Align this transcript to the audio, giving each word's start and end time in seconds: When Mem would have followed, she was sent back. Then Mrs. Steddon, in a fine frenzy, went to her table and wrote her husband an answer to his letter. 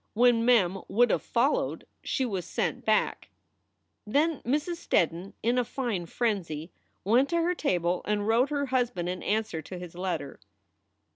When 0.15 0.43
Mem 0.43 0.81
would 0.87 1.11
have 1.11 1.21
followed, 1.21 1.85
she 2.03 2.25
was 2.25 2.43
sent 2.45 2.83
back. 2.83 3.29
Then 4.03 4.41
Mrs. 4.41 4.77
Steddon, 4.77 5.33
in 5.43 5.59
a 5.59 5.63
fine 5.63 6.07
frenzy, 6.07 6.71
went 7.03 7.29
to 7.29 7.35
her 7.43 7.53
table 7.53 8.01
and 8.05 8.27
wrote 8.27 8.49
her 8.49 8.65
husband 8.65 9.09
an 9.09 9.21
answer 9.21 9.61
to 9.61 9.77
his 9.77 9.93
letter. 9.93 10.39